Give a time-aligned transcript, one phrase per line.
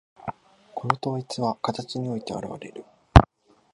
[0.73, 2.83] この統一は形において現われる。